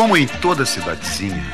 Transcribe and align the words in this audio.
Como 0.00 0.16
em 0.16 0.26
toda 0.26 0.64
cidadezinha, 0.64 1.44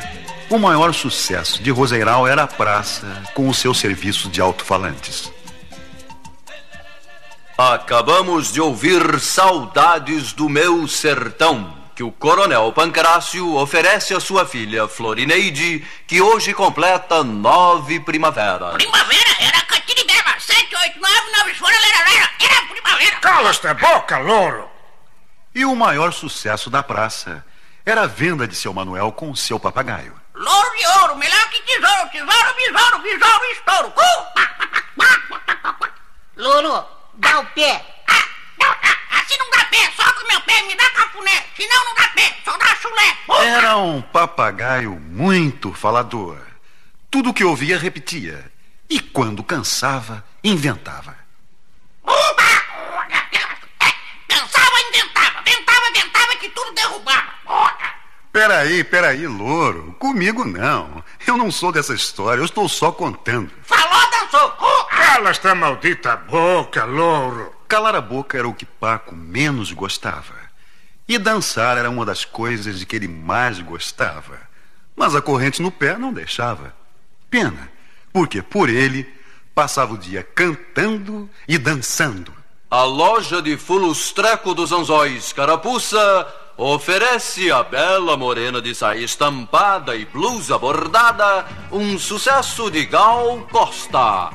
o 0.48 0.56
maior 0.56 0.94
sucesso 0.94 1.60
de 1.60 1.72
Roseiral 1.72 2.28
era 2.28 2.44
a 2.44 2.46
praça 2.46 3.04
com 3.34 3.48
os 3.48 3.58
seus 3.58 3.76
serviços 3.76 4.30
de 4.30 4.40
alto-falantes. 4.40 5.32
Acabamos 7.58 8.52
de 8.52 8.60
ouvir 8.60 9.18
Saudades 9.18 10.32
do 10.32 10.48
Meu 10.48 10.86
Sertão, 10.86 11.76
que 11.96 12.04
o 12.04 12.12
Coronel 12.12 12.72
Pancrácio 12.72 13.52
oferece 13.56 14.14
à 14.14 14.20
sua 14.20 14.46
filha 14.46 14.86
Florineide, 14.86 15.84
que 16.06 16.20
hoje 16.20 16.54
completa 16.54 17.24
nove 17.24 17.98
primaveras. 17.98 18.74
Primavera 18.74 19.30
era 19.40 19.60
Catiribeba, 19.62 20.38
7, 20.38 20.72
8, 20.72 21.00
9, 21.00 21.14
9 21.38 21.54
folhas, 21.54 21.80
era 21.82 22.62
primavera. 22.70 23.16
Cala-te 23.16 23.66
a 23.66 23.74
boca, 23.74 24.18
louro! 24.18 24.70
E 25.52 25.64
o 25.64 25.74
maior 25.74 26.12
sucesso 26.12 26.70
da 26.70 26.80
praça 26.80 27.44
era 27.86 28.02
a 28.02 28.06
venda 28.08 28.48
de 28.48 28.56
seu 28.56 28.74
Manuel 28.74 29.12
com 29.12 29.30
o 29.30 29.36
seu 29.36 29.60
papagaio. 29.60 30.12
Louro 30.34 30.76
de 30.76 30.86
ouro, 30.98 31.16
melhor 31.16 31.48
que 31.50 31.62
tesouro, 31.62 32.10
tesouro, 32.10 32.54
besouro, 32.56 32.98
besouro, 32.98 33.44
estouro. 33.52 33.94
Uh! 33.96 34.26
Louro, 36.36 36.84
dá 37.14 37.38
o 37.38 37.46
pé. 37.46 38.02
Ah, 38.08 38.24
não, 38.58 38.68
ah, 38.68 39.20
assim 39.20 39.38
não 39.38 39.48
dá 39.50 39.64
pé, 39.66 39.92
só 39.96 40.12
com 40.14 40.26
meu 40.26 40.40
pé, 40.40 40.62
me 40.62 40.74
dá 40.74 40.90
cafuné. 40.90 41.46
Senão 41.56 41.84
não 41.84 41.94
dá 41.94 42.08
pé, 42.08 42.36
só 42.44 42.58
dá 42.58 42.74
chulé. 42.74 43.16
Uh! 43.28 43.42
Era 43.44 43.76
um 43.76 44.02
papagaio 44.02 44.90
muito 44.90 45.72
falador. 45.72 46.40
Tudo 47.08 47.32
que 47.32 47.44
ouvia 47.44 47.78
repetia. 47.78 48.50
E 48.90 48.98
quando 48.98 49.44
cansava, 49.44 50.24
inventava. 50.42 51.16
Pensava, 54.28 54.80
inventava, 54.88 55.42
ventava, 55.42 55.90
ventava 55.92 56.36
que 56.36 56.48
tudo 56.48 56.72
derrubava. 56.72 57.36
Peraí, 58.36 58.84
peraí, 58.84 59.26
louro. 59.26 59.96
Comigo 59.98 60.44
não. 60.44 61.02
Eu 61.26 61.38
não 61.38 61.50
sou 61.50 61.72
dessa 61.72 61.94
história, 61.94 62.42
eu 62.42 62.44
estou 62.44 62.68
só 62.68 62.92
contando. 62.92 63.50
Falou, 63.62 64.10
dançou. 64.10 64.50
Cala 64.90 65.30
esta 65.30 65.54
maldita 65.54 66.14
boca, 66.18 66.84
louro. 66.84 67.50
Calar 67.66 67.94
a 67.94 68.00
boca 68.02 68.36
era 68.36 68.46
o 68.46 68.52
que 68.52 68.66
Paco 68.66 69.16
menos 69.16 69.72
gostava. 69.72 70.34
E 71.08 71.16
dançar 71.16 71.78
era 71.78 71.88
uma 71.88 72.04
das 72.04 72.26
coisas 72.26 72.78
de 72.78 72.84
que 72.84 72.96
ele 72.96 73.08
mais 73.08 73.58
gostava. 73.60 74.38
Mas 74.94 75.14
a 75.14 75.22
corrente 75.22 75.62
no 75.62 75.70
pé 75.70 75.96
não 75.96 76.12
deixava. 76.12 76.74
Pena, 77.30 77.70
porque 78.12 78.42
por 78.42 78.68
ele 78.68 79.10
passava 79.54 79.94
o 79.94 79.98
dia 79.98 80.22
cantando 80.22 81.30
e 81.48 81.56
dançando. 81.56 82.34
A 82.70 82.82
loja 82.82 83.40
de 83.40 83.56
Fulustreco 83.56 84.52
dos 84.52 84.72
Anzóis 84.72 85.32
Carapuça 85.32 86.26
oferece 86.56 87.50
a 87.50 87.62
bela 87.62 88.16
morena 88.16 88.62
de 88.62 88.74
saia 88.74 89.04
estampada 89.04 89.94
e 89.94 90.06
blusa 90.06 90.58
bordada 90.58 91.46
um 91.70 91.98
sucesso 91.98 92.70
de 92.70 92.86
Gal 92.86 93.46
Costa. 93.50 94.30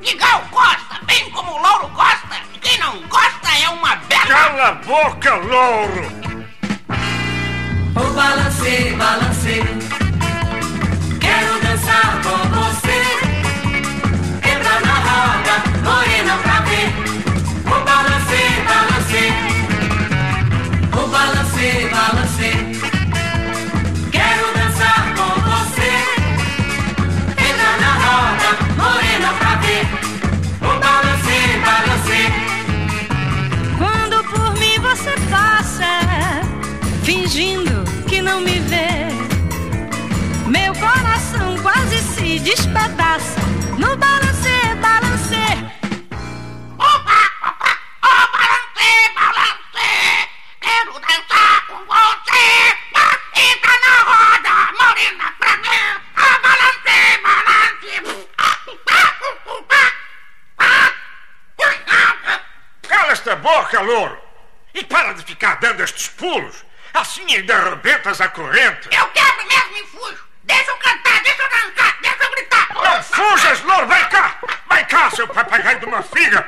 De 0.00 0.14
Gal 0.14 0.42
Costa, 0.50 1.00
bem 1.04 1.28
como 1.30 1.52
o 1.52 1.60
Louro 1.60 1.88
gosta. 1.88 2.36
Quem 2.60 2.78
não 2.78 3.00
gosta 3.08 3.48
é 3.64 3.68
uma 3.68 3.96
bela. 3.96 4.26
Cala 4.26 4.68
a 4.68 4.72
boca, 4.72 5.34
louro! 5.34 6.26
O 7.96 8.12
balancê, 8.14 8.94
balancê. 8.96 9.85
Balancê, 21.56 21.88
balancê. 21.88 22.52
Quero 24.12 24.46
dançar 24.58 25.14
com 25.16 25.32
você. 25.40 25.92
Entra 27.48 27.72
na 27.80 27.92
roda, 28.04 28.48
morena 28.76 29.30
pra 29.38 29.54
ver. 29.56 29.84
O 30.60 30.72
balancê, 30.78 31.38
balancê. 31.64 32.22
Quando 33.78 34.16
por 34.24 34.52
mim 34.60 34.78
você 34.80 35.14
passa, 35.30 35.90
fingindo 37.02 37.84
que 38.06 38.20
não 38.20 38.42
me 38.42 38.58
vê, 38.60 39.08
meu 40.46 40.74
coração 40.74 41.56
quase 41.62 42.02
se 42.02 42.38
despedaça 42.38 43.35
boca, 63.56 63.80
louro! 63.80 64.18
E 64.74 64.84
para 64.84 65.14
de 65.14 65.24
ficar 65.24 65.56
dando 65.56 65.82
estes 65.82 66.08
pulos. 66.08 66.64
Assim 66.92 67.34
ainda 67.34 67.56
arrebentas 67.56 68.20
a 68.20 68.28
corrente. 68.28 68.88
Eu 68.90 69.06
quebro 69.08 69.46
mesmo 69.48 69.76
e 69.76 69.86
fujo. 69.86 70.24
Deixa 70.44 70.70
eu 70.70 70.76
cantar, 70.76 71.22
deixa 71.22 71.42
eu 71.42 71.48
dançar, 71.48 71.98
deixa 72.02 72.24
eu 72.24 72.30
gritar. 72.30 72.68
Não 72.74 73.02
fujas, 73.02 73.62
louro! 73.62 73.86
Vem 73.86 74.04
cá! 74.08 74.38
Vem 74.70 74.84
cá, 74.84 75.10
seu 75.10 75.28
papagaio 75.28 75.80
de 75.80 75.86
uma 75.86 76.02
figa! 76.02 76.46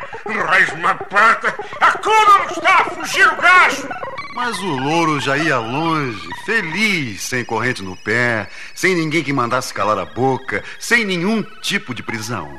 Reis 0.50 0.69
uma 0.72 0.94
pata! 0.94 1.54
A 1.80 1.92
cura 1.92 2.38
não 2.38 2.44
está 2.44 2.74
a 2.74 2.84
fugir 2.84 3.26
o 3.26 3.36
gajo! 3.36 3.88
Mas 4.34 4.58
o 4.58 4.66
louro 4.66 5.19
já 5.19 5.36
ia 5.36 5.58
longe, 5.58 6.28
feliz, 6.44 7.22
sem 7.22 7.44
corrente 7.44 7.82
no 7.82 7.96
pé, 7.96 8.48
sem 8.75 8.94
ninguém 8.94 9.25
que 9.25 9.32
mandasse 9.32 9.75
calar 9.75 9.98
a 9.98 10.04
boca, 10.04 10.62
sem 10.78 11.04
nenhum 11.04 11.42
tipo 11.60 11.92
de 11.94 12.02
prisão. 12.02 12.56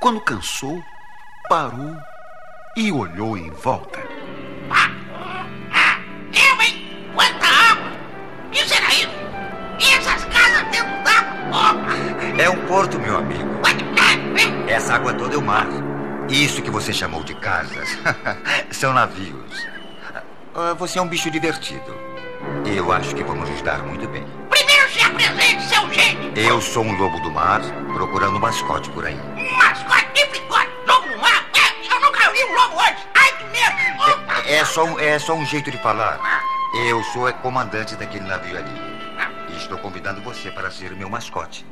Quando 0.00 0.20
cansou, 0.20 0.82
parou 1.48 1.94
e 2.76 2.92
olhou 2.92 3.36
em 3.36 3.50
volta. 3.50 3.98
Eu, 6.32 6.62
hein? 6.62 7.10
Quanta 7.14 7.46
água! 7.46 7.92
Que 8.52 8.64
será 8.68 8.88
isso? 8.88 9.10
E 9.80 9.94
essas 9.94 10.24
casas 10.26 10.62
dentro 10.70 11.02
d'água? 11.02 11.86
É 12.38 12.48
um 12.48 12.66
porto, 12.66 12.98
meu 12.98 13.16
amigo. 13.18 13.48
Oh, 13.62 14.70
Essa 14.70 14.94
água 14.94 15.12
toda 15.14 15.34
é 15.34 15.38
o 15.38 15.42
mar. 15.42 15.66
Isso 16.28 16.62
que 16.62 16.70
você 16.70 16.92
chamou 16.92 17.24
de 17.24 17.34
casas 17.34 17.98
são 18.70 18.92
navios. 18.92 19.66
Ah, 20.54 20.74
Você 20.74 20.98
é 20.98 21.02
um 21.02 21.08
bicho 21.08 21.30
divertido. 21.30 21.98
Eu 22.64 22.92
acho 22.92 23.14
que 23.14 23.24
vamos 23.24 23.48
nos 23.50 23.60
dar 23.62 23.82
muito 23.82 24.06
bem. 24.08 24.24
primeiro 24.48 24.88
se 24.90 25.00
apresente, 25.02 25.62
seu 25.64 25.92
gente. 25.92 26.40
Eu 26.40 26.60
sou 26.60 26.84
um 26.84 26.96
lobo 26.96 27.18
do 27.20 27.30
mar 27.30 27.60
procurando 27.94 28.36
um 28.36 28.40
mascote 28.40 28.88
por 28.90 29.04
aí. 29.04 29.16
Um 29.36 29.56
mascote 29.58 29.99
É 34.52 34.64
só, 34.64 34.84
um- 34.84 34.98
é 34.98 35.18
só 35.18 35.34
um 35.34 35.46
jeito 35.46 35.70
de 35.70 35.78
falar. 35.78 36.18
Eu 36.88 37.02
sou 37.04 37.28
o 37.28 37.32
comandante 37.34 37.94
daquele 37.96 38.26
navio 38.26 38.56
ali. 38.58 38.70
E 39.48 39.56
estou 39.56 39.78
convidando 39.78 40.20
você 40.22 40.50
para 40.50 40.70
ser 40.70 40.90
meu 40.92 41.08
mascote. 41.08 41.64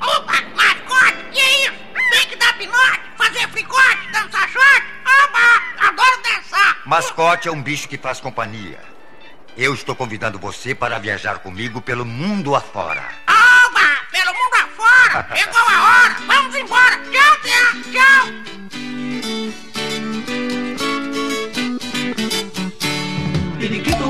Opa, 0.00 0.34
mascote, 0.54 1.16
que 1.32 1.40
é 1.40 1.62
isso? 1.66 1.78
Tem 2.10 2.28
que 2.28 2.36
dar 2.36 2.56
pinote, 2.58 3.00
fazer 3.16 3.48
fricote, 3.48 4.08
dançar 4.12 4.48
shot? 4.48 4.82
Oba, 5.24 5.88
adoro 5.88 6.22
dançar. 6.22 6.76
Mascote 6.84 7.48
é 7.48 7.52
um 7.52 7.62
bicho 7.62 7.88
que 7.88 7.96
faz 7.98 8.20
companhia. 8.20 8.78
Eu 9.56 9.74
estou 9.74 9.94
convidando 9.96 10.38
você 10.38 10.74
para 10.74 10.98
viajar 10.98 11.38
comigo 11.40 11.80
pelo 11.80 12.04
mundo 12.04 12.54
afora. 12.54 13.04
Oba, 13.26 13.98
pelo 14.10 14.32
mundo 14.32 14.54
afora. 14.54 15.24
Pegou 15.34 15.60
a 15.60 15.82
hora. 15.82 16.16
Vamos 16.26 16.54
embora. 16.54 16.96
Tchau, 17.10 17.36
tchau, 17.42 17.92
tchau. 17.92 18.47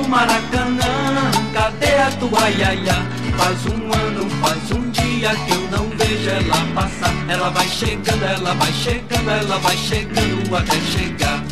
Maracanã, 0.08 1.30
cadê 1.52 1.94
a 1.98 2.10
tua 2.18 2.48
iaia? 2.48 2.94
Faz 3.36 3.66
um 3.66 3.92
ano, 3.92 4.30
faz 4.40 4.70
um 4.72 4.90
dia 4.90 5.34
que 5.34 5.52
eu 5.52 5.60
não 5.70 5.90
vejo 5.90 6.30
ela 6.30 6.56
passar. 6.74 7.14
Ela 7.28 7.50
vai 7.50 7.68
chegando, 7.68 8.24
ela 8.24 8.54
vai 8.54 8.72
chegando, 8.72 9.30
ela 9.30 9.58
vai 9.58 9.76
chegando 9.76 10.56
até 10.56 10.80
chegar. 10.80 11.44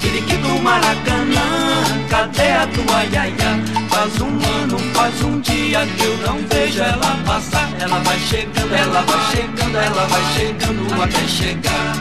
Periquito 0.00 0.48
Maracanã, 0.62 2.06
cadê 2.10 2.52
a 2.52 2.66
tua 2.66 3.04
iaia? 3.04 3.62
Faz 3.88 4.20
um 4.20 4.28
ano, 4.28 4.78
faz 4.94 5.22
um 5.22 5.40
dia 5.40 5.86
que 5.86 6.04
eu 6.04 6.16
não 6.18 6.38
vejo 6.48 6.82
ela 6.82 7.16
passar. 7.24 7.70
Ela 7.80 7.98
vai 8.00 8.18
chegando, 8.18 8.74
ela 8.74 9.00
vai 9.00 9.30
chegando, 9.30 9.76
ela 9.76 10.06
vai 10.06 10.34
chegando 10.34 11.02
até 11.02 11.26
chegar. 11.26 11.96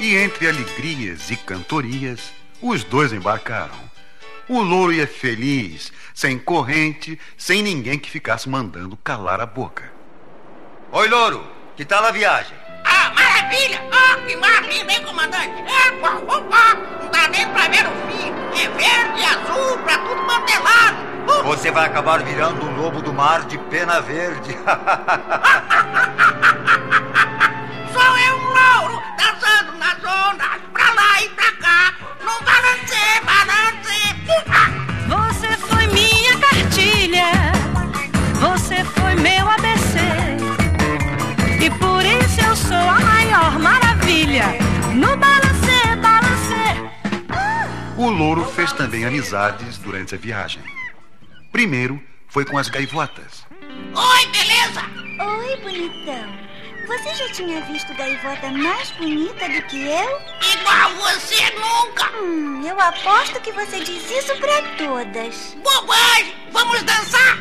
E 0.00 0.16
entre 0.16 0.48
alegrias 0.48 1.30
e 1.30 1.36
cantorias, 1.36 2.32
os 2.60 2.82
dois 2.82 3.12
embarcaram. 3.12 3.87
O 4.48 4.62
louro 4.62 4.92
ia 4.92 5.06
feliz, 5.06 5.92
sem 6.14 6.38
corrente, 6.38 7.20
sem 7.36 7.62
ninguém 7.62 7.98
que 7.98 8.10
ficasse 8.10 8.48
mandando 8.48 8.96
calar 8.96 9.42
a 9.42 9.46
boca. 9.46 9.92
Oi, 10.90 11.06
louro. 11.06 11.46
Que 11.76 11.84
tal 11.84 12.02
a 12.02 12.10
viagem? 12.10 12.56
Ah, 12.82 13.12
maravilha. 13.14 13.82
Ah, 13.92 14.16
que 14.26 14.34
maravilha, 14.36 14.90
hein, 14.90 15.04
comandante? 15.04 15.52
Epa, 15.86 16.14
opa, 16.26 16.74
não 16.98 17.10
dá 17.10 17.28
nem 17.28 17.46
pra 17.50 17.68
ver 17.68 17.86
o 17.86 17.92
fim. 18.10 18.32
É 18.58 18.68
verde 18.70 19.20
e 19.20 19.24
azul 19.24 19.78
pra 19.84 19.98
tudo 19.98 20.22
quanto 20.22 20.50
é 20.50 20.58
lado. 20.58 21.44
Você 21.44 21.70
vai 21.70 21.84
acabar 21.84 22.24
virando 22.24 22.64
um 22.64 22.80
lobo 22.80 23.02
do 23.02 23.12
mar 23.12 23.44
de 23.44 23.58
pena 23.58 24.00
verde. 24.00 24.56
amizades 49.18 49.78
durante 49.78 50.14
a 50.14 50.18
viagem. 50.18 50.62
Primeiro 51.50 52.00
foi 52.28 52.44
com 52.44 52.56
as 52.56 52.68
gaivotas. 52.68 53.44
Oi, 53.60 54.26
beleza? 54.26 54.80
Oi, 55.20 55.56
bonitão. 55.56 56.48
Você 56.86 57.14
já 57.16 57.28
tinha 57.32 57.60
visto 57.62 57.92
gaivota 57.94 58.48
mais 58.50 58.90
bonita 58.92 59.48
do 59.48 59.62
que 59.62 59.88
eu? 59.88 60.20
Igual 60.52 60.94
você 60.94 61.50
nunca. 61.50 62.10
Hum, 62.16 62.62
eu 62.64 62.80
aposto 62.80 63.40
que 63.40 63.50
você 63.52 63.80
diz 63.80 64.08
isso 64.08 64.34
pra 64.36 64.62
todas. 64.76 65.56
Bobagem, 65.64 66.34
vamos 66.52 66.82
dançar? 66.84 67.38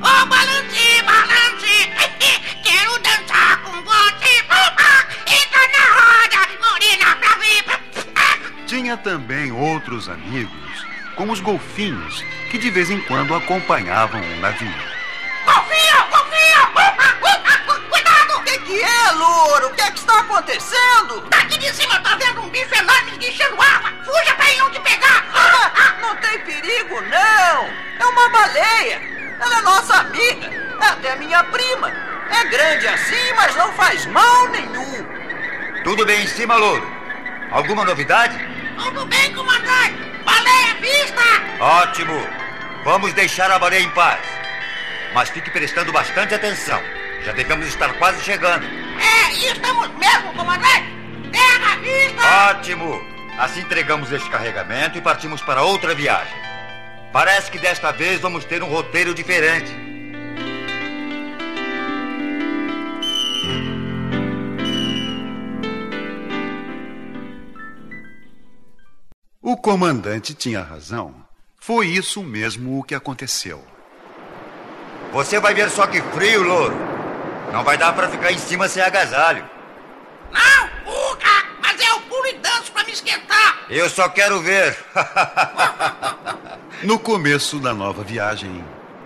Ô, 0.00 0.26
balance, 0.26 1.02
balance, 1.06 1.90
quero 2.64 2.98
dançar 2.98 3.62
com 3.62 3.82
você. 3.82 4.10
Entra 5.26 5.68
na 5.78 5.84
roda, 5.94 6.48
morena 6.60 7.16
pra 7.16 7.36
vir. 7.36 8.66
Tinha 8.66 8.96
também 8.96 9.50
outros 9.50 10.08
amigos, 10.08 10.86
como 11.20 11.34
os 11.34 11.40
golfinhos, 11.40 12.24
que 12.50 12.56
de 12.56 12.70
vez 12.70 12.88
em 12.88 12.98
quando 13.02 13.34
acompanhavam 13.34 14.22
o 14.22 14.36
navio. 14.40 14.72
Confia, 15.44 15.96
confia. 16.08 16.66
Cuidado. 17.90 18.38
O 18.38 18.42
que, 18.42 18.58
que 18.60 18.82
é, 18.82 19.10
louro? 19.10 19.66
O 19.66 19.74
que 19.74 19.82
é 19.82 19.90
que 19.90 19.98
está 19.98 20.18
acontecendo? 20.18 21.20
Daqui 21.28 21.58
de 21.58 21.74
cima 21.74 22.00
tá 22.00 22.16
vendo 22.16 22.40
um 22.40 22.48
bicho 22.48 22.74
enorme 22.74 23.10
esguichando 23.10 23.60
água. 23.60 23.92
Fuja 24.02 24.34
pra 24.34 24.50
ele 24.50 24.60
não 24.60 24.70
te 24.70 24.80
pegar. 24.80 25.26
Ah, 25.34 25.94
não 26.00 26.16
tem 26.16 26.38
perigo, 26.38 26.98
não. 27.02 27.68
É 27.98 28.06
uma 28.06 28.28
baleia. 28.30 29.02
Ela 29.38 29.58
é 29.58 29.60
nossa 29.60 29.96
amiga. 29.96 30.46
É 30.80 30.86
até 30.86 31.16
minha 31.16 31.44
prima. 31.44 31.92
É 32.30 32.44
grande 32.44 32.88
assim, 32.88 33.32
mas 33.36 33.54
não 33.56 33.70
faz 33.74 34.06
mal 34.06 34.48
nenhum. 34.48 35.06
Tudo 35.84 36.06
bem 36.06 36.24
em 36.24 36.28
cima, 36.28 36.56
louro? 36.56 36.90
Alguma 37.50 37.84
novidade? 37.84 38.38
Tudo 38.78 39.04
bem, 39.04 39.34
comandante? 39.34 40.10
Baleia 40.24 40.74
vista! 40.80 41.09
Ótimo. 41.60 42.14
Vamos 42.84 43.12
deixar 43.12 43.50
a 43.50 43.58
baleia 43.58 43.82
em 43.82 43.90
paz. 43.90 44.20
Mas 45.12 45.28
fique 45.28 45.50
prestando 45.50 45.92
bastante 45.92 46.34
atenção. 46.34 46.80
Já 47.22 47.32
devemos 47.32 47.66
estar 47.66 47.92
quase 47.98 48.22
chegando. 48.24 48.64
É, 48.64 49.34
e 49.34 49.46
estamos 49.52 49.88
mesmo, 49.98 50.32
comandante! 50.32 50.86
Terra 51.30 51.76
vista! 51.76 52.50
Ótimo! 52.50 53.04
Assim 53.38 53.60
entregamos 53.60 54.10
este 54.10 54.28
carregamento 54.30 54.96
e 54.96 55.02
partimos 55.02 55.42
para 55.42 55.62
outra 55.62 55.94
viagem. 55.94 56.34
Parece 57.12 57.50
que 57.50 57.58
desta 57.58 57.92
vez 57.92 58.20
vamos 58.20 58.44
ter 58.46 58.62
um 58.62 58.68
roteiro 58.68 59.14
diferente. 59.14 59.70
O 69.42 69.56
comandante 69.58 70.32
tinha 70.32 70.62
razão. 70.62 71.29
Foi 71.62 71.86
isso 71.88 72.22
mesmo 72.22 72.78
o 72.78 72.82
que 72.82 72.94
aconteceu. 72.94 73.62
Você 75.12 75.38
vai 75.38 75.52
ver 75.52 75.68
só 75.68 75.86
que 75.86 76.00
frio, 76.00 76.42
louro. 76.42 76.74
Não 77.52 77.62
vai 77.62 77.76
dar 77.76 77.92
para 77.92 78.08
ficar 78.08 78.32
em 78.32 78.38
cima 78.38 78.66
sem 78.66 78.82
agasalho. 78.82 79.44
Não, 80.32 81.10
Uca! 81.12 81.44
Mas 81.60 81.78
eu 81.78 82.00
pulo 82.02 82.26
e 82.28 82.32
danço 82.38 82.72
pra 82.72 82.82
me 82.84 82.92
esquentar! 82.92 83.58
Eu 83.68 83.90
só 83.90 84.08
quero 84.08 84.40
ver. 84.40 84.74
No 86.82 86.98
começo 86.98 87.58
da 87.58 87.74
nova 87.74 88.02
viagem, 88.02 88.64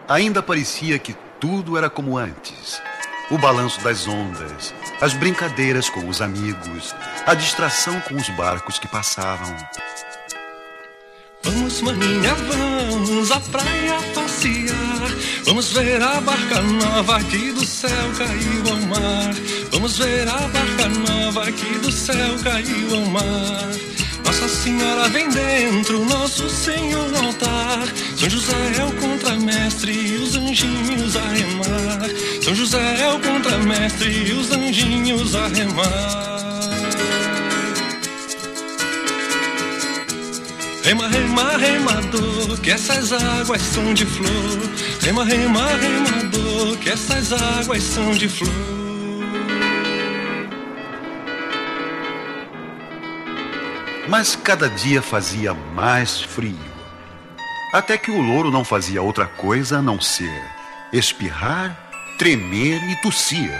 ainda 0.09 0.41
parecia 0.41 0.97
que 0.97 1.17
tudo 1.41 1.77
era 1.77 1.91
como 1.91 2.17
antes. 2.17 2.81
O 3.33 3.37
balanço 3.37 3.81
das 3.83 4.07
ondas, 4.07 4.73
as 5.01 5.13
brincadeiras 5.13 5.91
com 5.91 6.09
os 6.09 6.23
amigos, 6.23 6.95
a 7.27 7.35
distração 7.35 8.01
com 8.03 8.15
os 8.15 8.29
barcos 8.29 8.79
que 8.79 8.87
passavam. 8.87 9.57
Vamos, 11.45 11.83
maninha, 11.83 12.35
vamos 12.35 13.31
à 13.31 13.41
praia 13.41 14.01
passear. 14.15 15.11
Vamos 15.45 15.73
ver 15.73 16.03
a 16.03 16.21
barca 16.21 16.63
nova 16.63 17.23
que 17.25 17.53
do 17.53 17.65
céu 17.65 17.91
caiu 18.17 18.63
ao 18.71 18.81
mar. 18.89 19.35
Vamos 19.71 19.99
ver 19.99 20.27
a 20.27 20.49
barca 20.49 20.89
nova 20.89 21.53
que 21.53 21.79
do 21.79 21.93
céu 21.93 22.37
caiu 22.43 22.97
ao 22.97 23.07
mar. 23.07 23.71
Nossa 24.25 24.49
Senhora 24.49 25.09
vem 25.11 25.29
dentro, 25.29 26.05
nosso 26.07 26.49
Senhor 26.49 27.09
no 27.11 27.27
altar. 27.27 27.87
São 28.17 28.31
José 28.31 28.73
é 28.79 28.85
o 28.85 28.93
contramestre 28.93 29.93
e 29.93 30.17
os 30.17 30.35
anjinhos 30.37 31.17
a 31.17 31.29
remar. 31.29 32.11
São 32.43 32.55
José 32.55 33.01
é 33.01 33.13
o 33.13 33.21
contramestre 33.21 34.11
e 34.29 34.33
os 34.33 34.51
anjinhos 34.51 35.37
a 35.37 35.47
remar. 35.49 36.34
Rema, 40.85 41.09
rema, 41.09 41.57
remador, 41.57 42.61
que 42.61 42.71
essas 42.71 43.11
águas 43.11 43.63
são 43.63 43.95
de 43.95 44.05
flor. 44.05 44.31
Rema, 45.01 45.25
rema, 45.25 45.67
remador, 45.67 46.77
que 46.77 46.91
essas 46.91 47.33
águas 47.33 47.83
são 47.83 48.11
de 48.11 48.29
flor. 48.29 48.53
Mas 54.11 54.37
cada 54.37 54.69
dia 54.69 55.01
fazia 55.01 55.55
mais 55.55 56.21
frio. 56.21 56.59
Até 57.73 57.97
que 57.97 58.11
o 58.11 58.21
louro 58.21 58.51
não 58.51 58.63
fazia 58.63 59.01
outra 59.01 59.25
coisa 59.25 59.79
a 59.79 59.83
não 59.83 59.99
ser 59.99 60.39
espirrar, 60.93 61.75
tremer 62.19 62.83
e 62.91 62.97
tossir. 63.01 63.51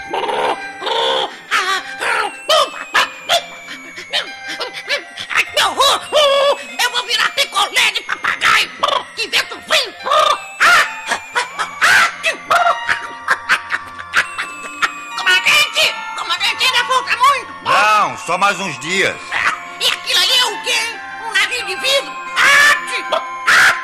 Só 18.35 18.37
mais 18.37 18.59
uns 18.59 18.77
dias. 18.79 19.15
E 19.77 19.87
aquilo 19.87 20.19
ali 20.19 20.37
é 20.37 20.45
o 20.45 20.61
quê? 20.63 20.99
Um 21.21 21.33
navio 21.33 21.65
de 21.65 21.75
vidro? 21.75 22.13
Ah, 22.37 22.75
ah. 23.11 23.75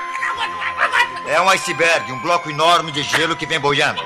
É 1.28 1.42
um 1.42 1.50
iceberg, 1.50 2.14
um 2.14 2.20
bloco 2.20 2.50
enorme 2.50 2.94
de 2.94 3.04
gelo 3.04 3.36
que 3.36 3.46
vem 3.46 3.60
boiando. 3.60 4.02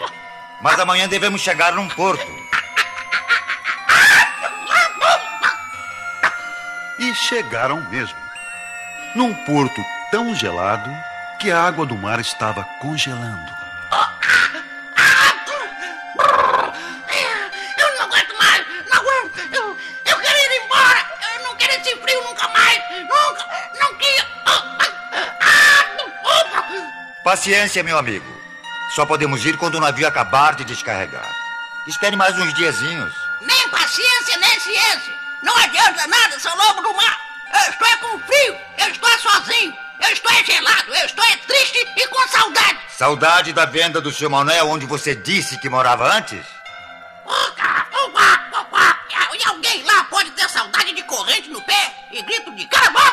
Mas 0.61 0.79
amanhã 0.79 1.07
devemos 1.07 1.41
chegar 1.41 1.73
num 1.73 1.87
porto. 1.89 2.25
E 6.97 7.13
chegaram 7.13 7.87
mesmo. 7.91 8.17
Num 9.13 9.31
porto 9.45 9.79
tão 10.09 10.33
gelado 10.33 10.91
que 11.39 11.51
a 11.51 11.61
água 11.61 11.85
do 11.85 11.95
mar 11.95 12.19
estava 12.19 12.63
congelando. 12.81 13.64
Paciência, 27.36 27.84
meu 27.84 27.98
amigo. 27.98 28.25
Só 28.96 29.06
podemos 29.06 29.46
ir 29.46 29.58
quando 29.58 29.75
o 29.75 29.80
navio 29.82 30.08
acabar 30.08 30.56
de 30.56 30.63
descarregar. 30.63 31.30
Espere 31.86 32.15
mais 32.15 32.34
uns 32.39 32.54
diazinhos. 32.54 33.13
Nem 33.42 33.70
paciência, 33.70 34.38
nem 34.38 34.58
ciência! 34.58 35.13
Não 35.44 35.54
adianta 35.58 36.08
nada, 36.08 36.39
seu 36.39 36.56
lobo 36.56 36.82
do 36.82 36.94
mar! 36.94 37.20
Eu 37.54 37.72
estou 37.72 37.88
é 37.89 37.96
com 37.98 38.20
frio! 38.20 38.58
Eu 38.77 38.88
estou 38.88 39.10
é 39.10 39.18
sozinho! 39.18 39.74
Eu 40.01 40.13
estou 40.13 40.32
é 40.32 40.46
gelado! 40.46 40.96
Eu 40.96 41.06
estou 41.06 41.25
é 41.25 41.36
triste 41.46 41.86
e 41.98 42.08
com 42.08 42.25
saudade! 42.30 42.80
Saudade 42.98 43.51
da 43.51 43.65
venda 43.65 44.00
do 44.00 44.13
seu 44.13 44.30
mané 44.30 44.63
onde 44.63 44.86
você 44.86 45.13
disse 45.13 45.58
que 45.58 45.68
morava 45.68 46.10
antes? 46.15 46.46
Oca, 47.25 47.86
opa, 48.06 48.60
opa. 48.62 48.98
E 49.38 49.46
alguém 49.46 49.84
lá 49.84 50.06
pode 50.06 50.32
ter 50.32 50.50
saudade 50.50 50.94
de 50.94 51.04
corrente 51.04 51.50
no 51.50 51.62
pé 51.63 52.08
e 52.13 52.22
grito 52.22 52.56
de 52.56 52.65
caramba? 52.68 53.04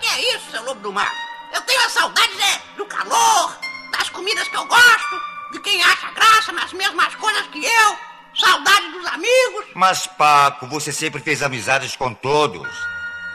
Que 0.00 0.06
é 0.06 0.36
isso, 0.36 0.52
seu 0.52 0.62
lobo 0.62 0.80
do 0.80 0.92
mar? 0.92 1.12
Eu 1.52 1.60
tenho 1.62 1.84
a 1.84 1.88
saudade 1.88 2.40
é, 2.40 2.76
do 2.76 2.86
calor, 2.86 3.61
das 3.92 4.08
comidas 4.08 4.48
que 4.48 4.56
eu 4.56 4.64
gosto, 4.64 5.20
de 5.52 5.60
quem 5.60 5.82
acha 5.82 6.10
graça 6.10 6.52
nas 6.52 6.72
mesmas 6.72 7.14
coisas 7.16 7.46
que 7.48 7.64
eu, 7.64 7.98
saudade 8.34 8.88
dos 8.92 9.06
amigos. 9.06 9.66
Mas, 9.74 10.06
Paco, 10.06 10.66
você 10.66 10.92
sempre 10.92 11.20
fez 11.20 11.42
amizades 11.42 11.94
com 11.94 12.12
todos. 12.14 12.68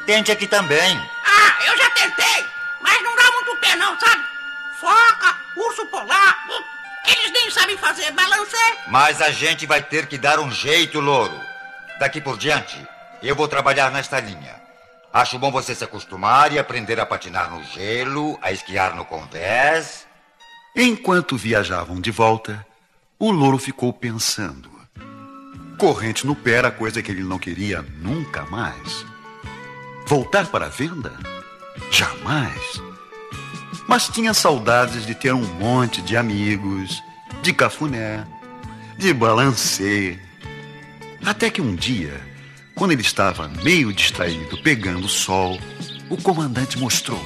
Tente 0.05 0.31
aqui 0.31 0.47
também. 0.47 0.97
Ah, 1.25 1.65
eu 1.65 1.77
já 1.77 1.89
tentei, 1.91 2.45
mas 2.81 3.01
não 3.03 3.15
dá 3.15 3.31
muito 3.31 3.55
pé 3.57 3.75
não, 3.75 3.99
sabe? 3.99 4.23
Foca, 4.79 5.35
urso 5.57 5.85
polar. 5.87 6.37
Eles 7.05 7.31
nem 7.31 7.49
sabem 7.51 7.77
fazer 7.77 8.11
balancê. 8.11 8.77
Mas 8.87 9.21
a 9.21 9.31
gente 9.31 9.65
vai 9.65 9.81
ter 9.81 10.07
que 10.07 10.17
dar 10.17 10.39
um 10.39 10.51
jeito, 10.51 10.99
louro. 10.99 11.39
Daqui 11.99 12.19
por 12.19 12.37
diante, 12.37 12.77
eu 13.21 13.35
vou 13.35 13.47
trabalhar 13.47 13.91
nesta 13.91 14.19
linha. 14.19 14.61
Acho 15.13 15.39
bom 15.39 15.51
você 15.51 15.73
se 15.73 15.83
acostumar 15.83 16.51
e 16.51 16.59
aprender 16.59 16.99
a 16.99 17.05
patinar 17.05 17.49
no 17.49 17.63
gelo, 17.63 18.37
a 18.41 18.51
esquiar 18.51 18.93
no 18.95 19.05
convés. 19.05 20.06
Enquanto 20.79 21.35
viajavam 21.35 21.99
de 21.99 22.11
volta, 22.11 22.63
o 23.17 23.31
louro 23.31 23.57
ficou 23.57 23.91
pensando. 23.91 24.69
Corrente 25.75 26.27
no 26.27 26.35
pé 26.35 26.51
era 26.51 26.69
coisa 26.69 27.01
que 27.01 27.09
ele 27.09 27.23
não 27.23 27.39
queria 27.39 27.83
nunca 27.99 28.45
mais. 28.45 29.03
Voltar 30.05 30.45
para 30.45 30.67
a 30.67 30.69
venda? 30.69 31.17
Jamais. 31.89 32.79
Mas 33.87 34.07
tinha 34.07 34.35
saudades 34.35 35.03
de 35.03 35.15
ter 35.15 35.33
um 35.33 35.47
monte 35.55 35.99
de 35.99 36.15
amigos, 36.15 37.01
de 37.41 37.53
cafuné, 37.53 38.23
de 38.99 39.11
balancê. 39.15 40.19
Até 41.25 41.49
que 41.49 41.59
um 41.59 41.73
dia, 41.73 42.21
quando 42.75 42.91
ele 42.91 43.01
estava 43.01 43.47
meio 43.63 43.91
distraído 43.91 44.61
pegando 44.61 45.09
sol, 45.09 45.59
o 46.07 46.21
comandante 46.21 46.77
mostrou. 46.77 47.23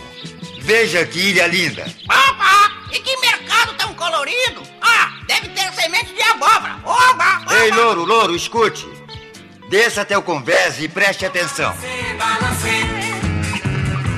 Veja 0.62 1.06
que 1.06 1.20
ilha 1.20 1.48
linda. 1.48 1.86
Colorido! 4.32 4.64
Ah, 4.82 5.12
deve 5.28 5.50
ter 5.50 5.72
semente 5.74 6.14
de 6.14 6.22
abóbora! 6.24 6.80
Oba! 6.84 7.42
oba. 7.42 7.56
Ei, 7.56 7.72
louro, 7.72 8.06
louro, 8.06 8.36
escute. 8.36 8.88
Desça 9.70 10.02
até 10.02 10.18
o 10.18 10.22
convés 10.22 10.82
e 10.82 10.88
preste 10.88 11.26
atenção. 11.26 11.74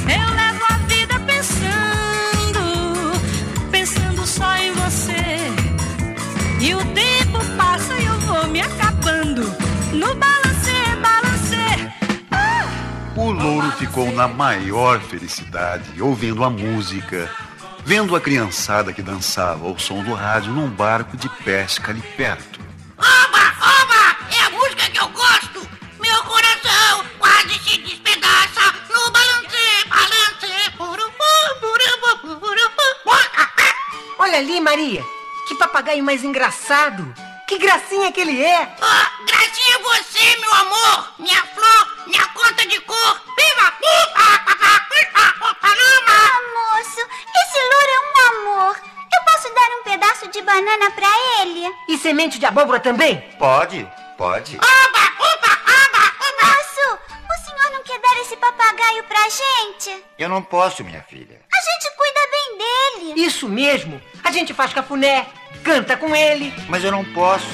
Eu 0.06 0.36
levo 0.36 0.66
a 0.70 0.78
vida 0.88 1.20
pensando, 1.20 2.62
pensando 3.72 4.26
só 4.26 4.56
em 4.56 4.72
você. 4.74 5.38
E 6.60 6.74
o 6.74 6.86
tempo 6.94 7.44
passa 7.58 7.94
e 8.00 8.06
eu 8.06 8.20
vou 8.22 8.48
me 8.48 8.62
acabando 8.62 9.44
no 9.94 10.16
balancê, 10.16 10.96
balancê. 11.02 11.92
Ah! 12.32 12.66
O 13.16 13.32
louro 13.32 13.72
ficou 13.74 14.12
na 14.12 14.28
maior 14.28 15.00
felicidade, 15.02 16.02
ouvindo 16.02 16.44
a 16.44 16.50
música, 16.50 17.30
vendo 17.86 18.16
a 18.16 18.22
criançada 18.22 18.94
que 18.94 19.02
dançava 19.02 19.68
ao 19.68 19.78
som 19.78 20.04
do 20.04 20.14
rádio 20.14 20.52
num 20.52 20.70
barco 20.70 21.18
de 21.18 21.30
pesca 21.44 21.92
ali 21.92 22.02
perto. 22.16 22.60
Oba! 22.98 23.54
Oba! 23.82 24.18
É 24.36 24.46
a 24.46 24.50
música 24.50 24.90
que 24.90 25.00
eu 25.00 25.08
gosto! 25.10 25.68
Meu 26.00 26.24
coração 26.24 27.06
quase 27.20 27.60
se 27.60 27.78
despedaça 27.80 28.74
no 28.90 29.12
balancê, 29.12 29.86
balancê. 29.90 30.72
Purupu, 30.78 31.60
purupu, 31.60 32.40
purupu. 32.40 32.84
Olha 34.20 34.38
ali, 34.38 34.62
Maria. 34.62 35.04
Que 35.48 35.56
papagaio 35.56 36.04
mais 36.04 36.24
engraçado. 36.24 37.14
Que 37.48 37.58
gracinha 37.58 38.12
que 38.12 38.22
ele 38.22 38.42
é. 38.42 38.76
Ah, 38.82 39.12
banana 50.74 50.92
pra 50.92 51.08
ele? 51.42 51.72
E 51.88 51.98
semente 51.98 52.40
de 52.40 52.46
abóbora 52.46 52.80
também? 52.80 53.22
Pode, 53.38 53.88
pode. 54.18 54.58
Oba! 54.58 55.04
Oba! 55.20 55.54
Oba! 55.68 56.04
Oba! 56.30 56.48
Moço, 56.48 57.00
o 57.30 57.46
senhor 57.46 57.72
não 57.72 57.84
quer 57.84 58.00
dar 58.00 58.22
esse 58.22 58.36
papagaio 58.38 59.04
pra 59.04 59.24
gente? 59.30 60.04
Eu 60.18 60.30
não 60.30 60.42
posso, 60.42 60.84
minha 60.84 61.02
filha. 61.04 61.42
A 61.52 61.72
gente 61.72 61.96
cuida 61.96 62.20
bem 62.32 62.58
dele. 62.58 63.26
Isso 63.26 63.48
mesmo. 63.48 64.02
A 64.24 64.32
gente 64.32 64.54
faz 64.54 64.74
cafuné, 64.74 65.28
canta 65.64 65.96
com 65.96 66.16
ele. 66.16 66.54
Mas 66.68 66.84
eu 66.84 66.92
não 66.92 67.06
posso. 67.06 67.48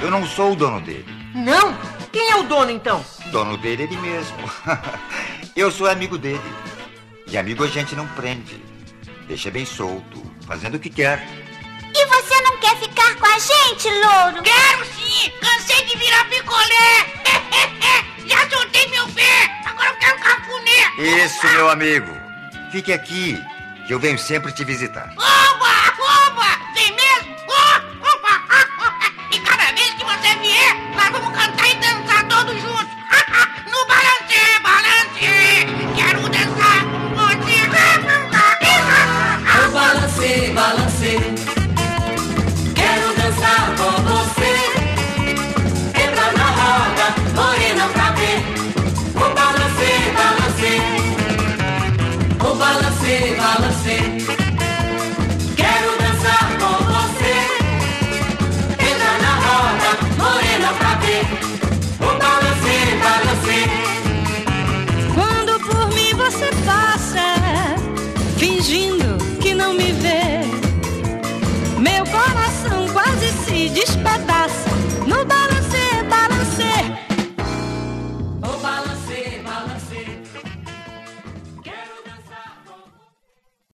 Eu 0.00 0.10
não 0.10 0.26
sou 0.26 0.52
o 0.52 0.56
dono 0.56 0.80
dele. 0.80 1.06
Não? 1.34 1.76
Quem 2.12 2.30
é 2.30 2.36
o 2.36 2.42
dono 2.42 2.70
então? 2.70 3.04
Dono 3.26 3.56
dele 3.56 3.82
é 3.82 3.86
ele 3.86 3.96
mesmo. 3.96 4.36
eu 5.56 5.70
sou 5.70 5.88
amigo 5.88 6.18
dele. 6.18 6.40
E 7.26 7.38
amigo 7.38 7.64
a 7.64 7.68
gente 7.68 7.94
não 7.94 8.06
prende. 8.08 8.60
Deixa 9.26 9.50
bem 9.50 9.64
solto, 9.64 10.20
fazendo 10.46 10.74
o 10.74 10.80
que 10.80 10.90
quer. 10.90 11.24
Com 13.20 13.26
a 13.26 13.38
gente, 13.38 13.88
louro? 13.90 14.42
Quero 14.42 14.84
sim! 14.86 15.30
Cansei 15.40 15.84
de 15.84 15.96
virar 15.96 16.24
picolé! 16.28 17.06
Já 18.26 18.48
soltei 18.48 18.86
meu 18.88 19.06
pé! 19.08 19.62
Agora 19.66 19.90
eu 19.90 19.96
quero 19.96 20.18
cafuné! 20.18 21.24
Isso, 21.24 21.46
meu 21.48 21.68
amigo. 21.68 22.16
Fique 22.72 22.92
aqui, 22.92 23.38
que 23.86 23.92
eu 23.92 24.00
venho 24.00 24.18
sempre 24.18 24.50
te 24.52 24.64
visitar. 24.64 25.12
Oba! 25.16 25.49